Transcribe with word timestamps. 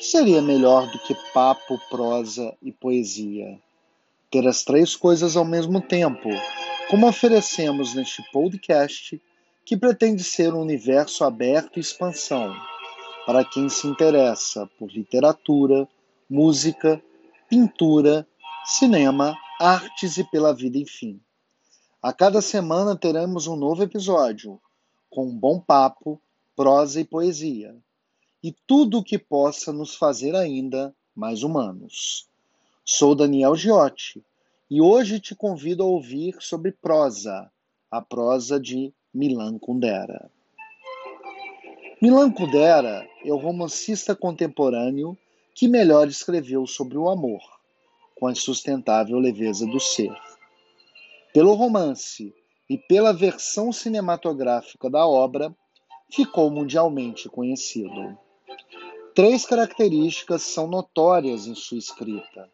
que 0.00 0.06
seria 0.06 0.40
melhor 0.40 0.90
do 0.90 0.98
que 0.98 1.14
papo, 1.30 1.78
prosa 1.90 2.56
e 2.62 2.72
poesia? 2.72 3.60
Ter 4.30 4.48
as 4.48 4.64
três 4.64 4.96
coisas 4.96 5.36
ao 5.36 5.44
mesmo 5.44 5.78
tempo, 5.78 6.30
como 6.88 7.06
oferecemos 7.06 7.94
neste 7.94 8.22
podcast, 8.32 9.20
que 9.62 9.76
pretende 9.76 10.24
ser 10.24 10.54
um 10.54 10.62
universo 10.62 11.22
aberto 11.22 11.76
e 11.76 11.80
expansão 11.80 12.50
para 13.26 13.44
quem 13.44 13.68
se 13.68 13.86
interessa 13.86 14.66
por 14.78 14.90
literatura, 14.90 15.86
música, 16.30 16.98
pintura, 17.46 18.26
cinema, 18.64 19.36
artes 19.60 20.16
e 20.16 20.24
pela 20.24 20.54
vida, 20.54 20.78
enfim. 20.78 21.20
A 22.02 22.10
cada 22.10 22.40
semana 22.40 22.96
teremos 22.96 23.46
um 23.46 23.54
novo 23.54 23.82
episódio, 23.82 24.58
com 25.10 25.26
um 25.26 25.38
bom 25.38 25.60
papo, 25.60 26.18
prosa 26.56 27.02
e 27.02 27.04
poesia, 27.04 27.76
e 28.42 28.52
tudo 28.66 28.98
o 28.98 29.04
que 29.04 29.18
possa 29.18 29.72
nos 29.72 29.94
fazer 29.94 30.34
ainda 30.34 30.94
mais 31.14 31.42
humanos. 31.42 32.26
Sou 32.84 33.14
Daniel 33.14 33.54
Giotti 33.54 34.24
e 34.70 34.80
hoje 34.80 35.20
te 35.20 35.34
convido 35.34 35.82
a 35.82 35.86
ouvir 35.86 36.36
sobre 36.40 36.72
prosa, 36.72 37.50
a 37.90 38.00
prosa 38.00 38.58
de 38.58 38.92
Milan 39.12 39.58
Kundera. 39.58 40.30
Milan 42.00 42.32
Kundera 42.32 43.06
é 43.24 43.32
o 43.32 43.36
romancista 43.36 44.16
contemporâneo 44.16 45.18
que 45.54 45.68
melhor 45.68 46.08
escreveu 46.08 46.66
sobre 46.66 46.96
o 46.96 47.10
amor, 47.10 47.42
com 48.14 48.26
a 48.26 48.32
insustentável 48.32 49.18
leveza 49.18 49.66
do 49.66 49.78
ser. 49.78 50.14
Pelo 51.34 51.52
romance 51.54 52.34
e 52.68 52.78
pela 52.78 53.12
versão 53.12 53.70
cinematográfica 53.70 54.88
da 54.88 55.06
obra, 55.06 55.54
ficou 56.10 56.50
mundialmente 56.50 57.28
conhecido. 57.28 58.18
Três 59.20 59.44
características 59.44 60.40
são 60.40 60.66
notórias 60.66 61.46
em 61.46 61.54
sua 61.54 61.76
escrita: 61.76 62.48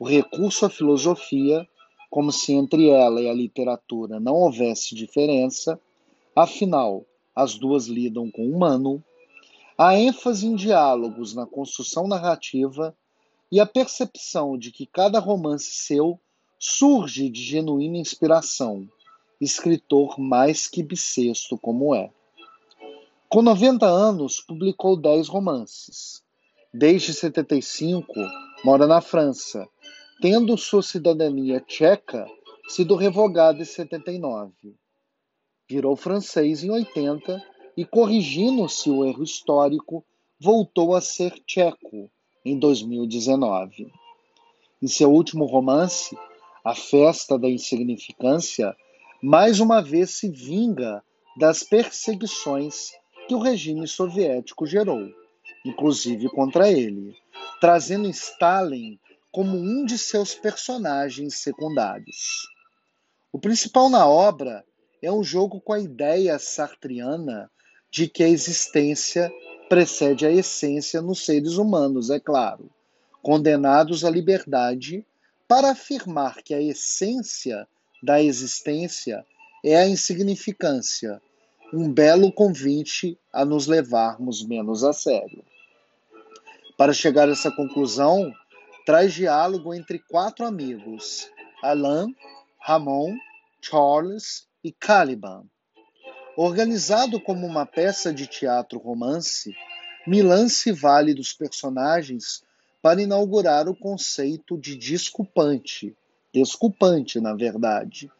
o 0.00 0.04
recurso 0.04 0.66
à 0.66 0.68
filosofia, 0.68 1.64
como 2.10 2.32
se 2.32 2.52
entre 2.52 2.88
ela 2.88 3.20
e 3.20 3.30
a 3.30 3.32
literatura 3.32 4.18
não 4.18 4.34
houvesse 4.34 4.96
diferença, 4.96 5.80
afinal, 6.34 7.04
as 7.36 7.54
duas 7.54 7.86
lidam 7.86 8.28
com 8.32 8.42
o 8.42 8.50
humano, 8.50 9.00
a 9.78 9.96
ênfase 9.96 10.44
em 10.44 10.56
diálogos 10.56 11.34
na 11.34 11.46
construção 11.46 12.08
narrativa 12.08 12.92
e 13.48 13.60
a 13.60 13.64
percepção 13.64 14.58
de 14.58 14.72
que 14.72 14.86
cada 14.86 15.20
romance 15.20 15.70
seu 15.70 16.18
surge 16.58 17.28
de 17.28 17.44
genuína 17.44 17.98
inspiração, 17.98 18.88
escritor 19.40 20.18
mais 20.18 20.66
que 20.66 20.82
bissexto 20.82 21.56
como 21.56 21.94
é. 21.94 22.10
Com 23.32 23.40
90 23.40 23.86
anos, 23.86 24.42
publicou 24.46 24.94
10 24.94 25.26
romances. 25.26 26.22
Desde 26.70 27.14
75, 27.14 28.12
mora 28.62 28.86
na 28.86 29.00
França, 29.00 29.66
tendo 30.20 30.54
sua 30.58 30.82
cidadania 30.82 31.58
tcheca 31.58 32.26
sido 32.68 32.94
revogada 32.94 33.62
em 33.62 33.64
79 33.64 34.52
virou 35.66 35.96
francês 35.96 36.62
em 36.62 36.70
80 36.70 37.42
e, 37.74 37.86
corrigindo-se 37.86 38.90
o 38.90 39.02
erro 39.02 39.22
histórico, 39.22 40.04
voltou 40.38 40.94
a 40.94 41.00
ser 41.00 41.30
tcheco 41.46 42.10
em 42.44 42.58
2019. 42.58 43.90
Em 44.82 44.86
seu 44.86 45.10
último 45.10 45.46
romance, 45.46 46.14
A 46.62 46.74
Festa 46.74 47.38
da 47.38 47.48
Insignificância, 47.48 48.76
mais 49.22 49.58
uma 49.58 49.80
vez 49.80 50.18
se 50.18 50.28
vinga 50.28 51.02
das 51.38 51.62
perseguições 51.62 52.92
que 53.26 53.34
o 53.34 53.38
regime 53.38 53.86
soviético 53.86 54.66
gerou, 54.66 55.08
inclusive 55.64 56.28
contra 56.28 56.70
ele, 56.70 57.16
trazendo 57.60 58.08
Stalin 58.08 58.98
como 59.30 59.56
um 59.56 59.84
de 59.84 59.96
seus 59.96 60.34
personagens 60.34 61.36
secundários. 61.36 62.48
O 63.32 63.38
principal 63.38 63.88
na 63.88 64.06
obra 64.06 64.64
é 65.00 65.10
um 65.10 65.24
jogo 65.24 65.60
com 65.60 65.72
a 65.72 65.80
ideia 65.80 66.38
sartriana 66.38 67.50
de 67.90 68.08
que 68.08 68.22
a 68.22 68.28
existência 68.28 69.32
precede 69.68 70.26
a 70.26 70.30
essência 70.30 71.00
nos 71.00 71.24
seres 71.24 71.54
humanos, 71.54 72.10
é 72.10 72.20
claro, 72.20 72.70
condenados 73.22 74.04
à 74.04 74.10
liberdade 74.10 75.06
para 75.48 75.70
afirmar 75.70 76.42
que 76.42 76.52
a 76.52 76.60
essência 76.60 77.66
da 78.02 78.22
existência 78.22 79.24
é 79.64 79.76
a 79.76 79.86
insignificância, 79.86 81.22
um 81.72 81.90
belo 81.90 82.30
convite 82.30 83.18
a 83.32 83.44
nos 83.44 83.66
levarmos 83.66 84.44
menos 84.44 84.84
a 84.84 84.92
sério. 84.92 85.42
Para 86.76 86.92
chegar 86.92 87.28
a 87.28 87.32
essa 87.32 87.50
conclusão, 87.50 88.30
traz 88.84 89.14
diálogo 89.14 89.72
entre 89.72 89.98
quatro 89.98 90.44
amigos: 90.44 91.30
Alain, 91.62 92.14
Ramon, 92.58 93.16
Charles 93.60 94.46
e 94.62 94.70
Caliban. 94.70 95.44
Organizado 96.36 97.20
como 97.20 97.46
uma 97.46 97.64
peça 97.64 98.12
de 98.12 98.26
teatro 98.26 98.78
romance, 98.78 99.54
Milan 100.06 100.48
se 100.48 100.72
vale 100.72 101.14
dos 101.14 101.32
personagens 101.32 102.42
para 102.82 103.00
inaugurar 103.00 103.68
o 103.68 103.76
conceito 103.76 104.58
de 104.58 104.76
desculpante, 104.76 105.96
desculpante, 106.34 107.20
na 107.20 107.34
verdade, 107.34 108.10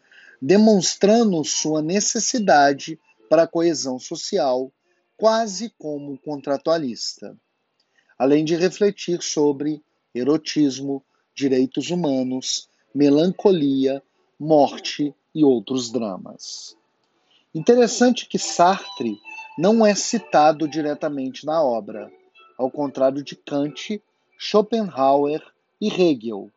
demonstrando 0.41 1.43
sua 1.43 1.83
necessidade 1.83 2.99
para 3.33 3.45
a 3.45 3.49
coesão 3.49 3.99
social, 3.99 4.71
quase 5.17 5.73
como 5.79 6.19
contratualista. 6.19 7.35
Além 8.19 8.45
de 8.45 8.55
refletir 8.55 9.23
sobre 9.23 9.83
erotismo, 10.15 11.03
direitos 11.35 11.89
humanos, 11.89 12.69
melancolia, 12.95 14.03
morte 14.39 15.15
e 15.35 15.43
outros 15.43 15.91
dramas. 15.91 16.77
Interessante 17.55 18.29
que 18.29 18.39
Sartre 18.39 19.19
não 19.57 19.87
é 19.87 19.95
citado 19.95 20.69
diretamente 20.69 21.47
na 21.47 21.63
obra, 21.63 22.13
ao 22.59 22.71
contrário 22.71 23.25
de 23.25 23.35
Kant, 23.35 24.03
Schopenhauer 24.37 25.43
e 25.81 25.89
Hegel, 25.89 26.51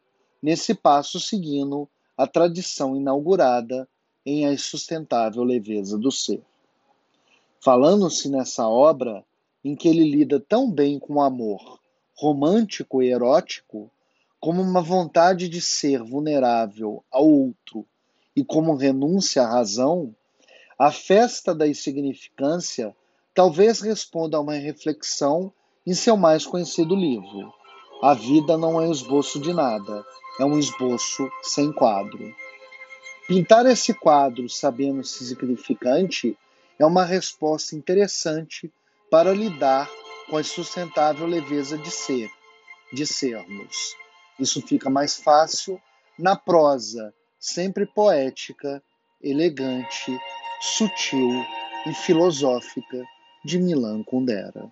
nesse 0.44 0.74
passo 0.74 1.22
seguindo 1.22 1.88
a 2.18 2.28
tradição 2.28 2.97
inaugurada 2.97 3.88
em 4.25 4.46
A 4.46 4.52
Insustentável 4.52 5.42
Leveza 5.42 5.97
do 5.97 6.12
Ser. 6.12 6.44
Falando-se 7.65 8.29
nessa 8.29 8.69
obra, 8.69 9.25
em 9.63 9.75
que 9.75 9.87
ele 9.87 10.03
lida 10.03 10.39
tão 10.39 10.69
bem 10.69 10.99
com 10.99 11.15
o 11.15 11.21
amor 11.21 11.79
romântico 12.15 13.01
e 13.01 13.11
erótico, 13.11 13.89
como 14.39 14.61
uma 14.61 14.83
vontade 14.83 15.49
de 15.49 15.59
ser 15.59 16.03
vulnerável 16.03 17.03
ao 17.11 17.27
outro 17.27 17.83
e 18.35 18.45
como 18.45 18.75
renúncia 18.75 19.41
à 19.41 19.49
razão, 19.49 20.15
a 20.77 20.91
festa 20.91 21.55
da 21.55 21.67
insignificância 21.67 22.95
talvez 23.33 23.81
responda 23.81 24.37
a 24.37 24.41
uma 24.41 24.53
reflexão 24.53 25.51
em 25.87 25.95
seu 25.95 26.15
mais 26.15 26.45
conhecido 26.45 26.95
livro. 26.95 27.51
A 27.99 28.13
vida 28.13 28.59
não 28.59 28.79
é 28.79 28.87
um 28.87 28.91
esboço 28.91 29.39
de 29.39 29.51
nada, 29.51 30.05
é 30.39 30.45
um 30.45 30.59
esboço 30.59 31.27
sem 31.41 31.73
quadro. 31.73 32.31
Pintar 33.27 33.65
esse 33.65 33.91
quadro 33.91 34.47
sabendo-se 34.47 35.25
significante 35.25 36.37
é 36.80 36.86
uma 36.86 37.06
resposta 37.06 37.75
interessante 37.75 38.72
para 39.09 39.34
lidar 39.34 39.90
com 40.30 40.38
a 40.38 40.44
sustentável 40.44 41.25
leveza 41.25 41.78
de 41.78 41.91
ser, 41.91 42.30
de 42.91 43.06
sermos. 43.06 43.96
Isso 44.40 44.62
fica 44.62 44.90
mais 44.90 45.18
fácil 45.18 45.81
na 46.18 46.36
prosa, 46.36 47.13
sempre 47.40 47.86
poética, 47.86 48.81
elegante, 49.22 50.18
sutil 50.59 51.31
e 51.86 51.94
filosófica 51.94 53.06
de 53.44 53.59
Milan 53.59 54.03
Kundera. 54.03 54.72